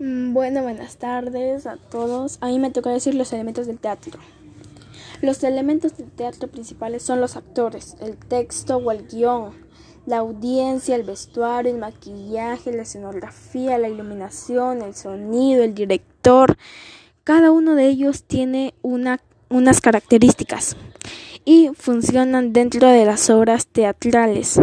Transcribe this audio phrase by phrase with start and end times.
[0.00, 2.38] Mm, bueno, buenas tardes a todos.
[2.40, 4.18] A mí me toca decir los elementos del teatro.
[5.22, 9.52] Los elementos del teatro principales son los actores, el texto o el guion,
[10.04, 16.56] la audiencia, el vestuario, el maquillaje, la escenografía, la iluminación, el sonido, el director.
[17.22, 20.76] Cada uno de ellos tiene una, unas características
[21.44, 24.58] y funcionan dentro de las obras teatrales.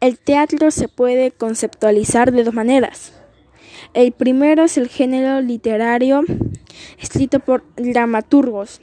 [0.00, 3.14] El teatro se puede conceptualizar de dos maneras
[3.94, 6.22] el primero es el género literario
[7.00, 8.80] escrito por dramaturgos,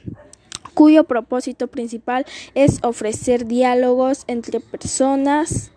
[0.74, 5.72] cuyo propósito principal es ofrecer diálogos entre personas,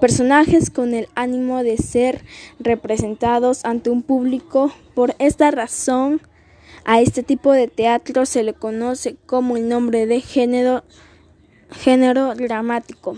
[0.00, 2.24] personajes con el ánimo de ser
[2.60, 4.72] representados ante un público.
[4.94, 6.20] Por esta razón,
[6.84, 10.84] a este tipo de teatro se le conoce como el nombre de género,
[11.70, 13.16] género dramático.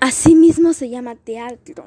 [0.00, 1.86] Asimismo se llama teatro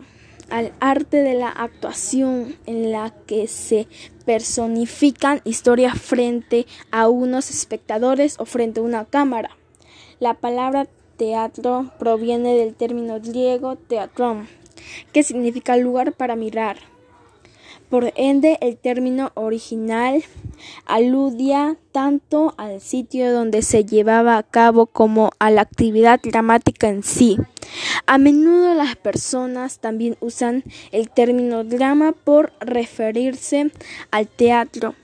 [0.49, 3.87] al arte de la actuación en la que se
[4.25, 9.51] personifican historias frente a unos espectadores o frente a una cámara.
[10.19, 14.49] La palabra teatro proviene del término griego teatron,
[15.13, 16.77] que significa lugar para mirar.
[17.89, 20.23] Por ende, el término original
[20.85, 27.03] aludía tanto al sitio donde se llevaba a cabo como a la actividad dramática en
[27.03, 27.37] sí.
[28.05, 33.71] A menudo las personas también usan el término drama por referirse
[34.11, 34.95] al teatro.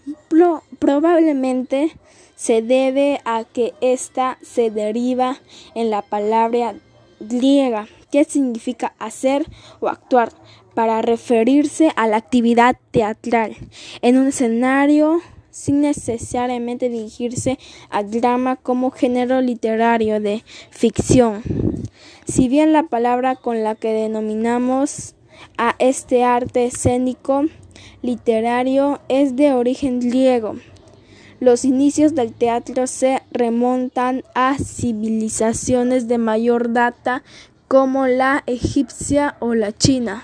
[0.80, 1.92] probablemente
[2.36, 5.38] se debe a que ésta se deriva
[5.74, 6.76] en la palabra
[7.20, 9.46] griega que significa hacer
[9.80, 10.30] o actuar
[10.76, 13.56] para referirse a la actividad teatral
[14.02, 17.58] en un escenario sin necesariamente dirigirse
[17.90, 21.42] al drama como género literario de ficción.
[22.26, 25.16] Si bien la palabra con la que denominamos
[25.58, 27.46] a este arte escénico
[28.02, 30.56] literario es de origen griego,
[31.40, 37.24] los inicios del teatro se remontan a civilizaciones de mayor data
[37.68, 40.24] como la egipcia o la china.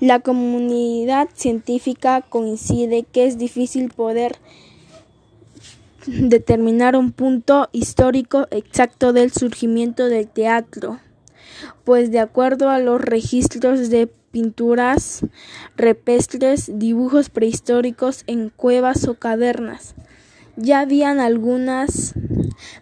[0.00, 4.36] La comunidad científica coincide que es difícil poder
[6.06, 10.98] determinar un punto histórico exacto del surgimiento del teatro,
[11.84, 15.24] pues de acuerdo a los registros de pinturas
[15.76, 19.94] repestres, dibujos prehistóricos en cuevas o cavernas,
[20.56, 22.14] ya habían algunas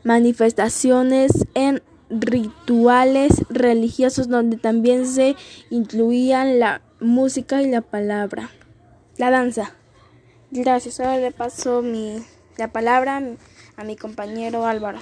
[0.05, 5.37] manifestaciones en rituales religiosos donde también se
[5.71, 8.51] incluían la música y la palabra.
[9.17, 9.75] La danza.
[10.51, 10.99] Gracias.
[10.99, 12.17] Ahora le paso mi,
[12.61, 13.23] la palabra
[13.77, 14.99] a mi compañero Álvaro.